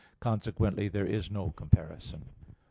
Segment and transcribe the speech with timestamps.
[0.19, 2.25] Consequently there is no comparison.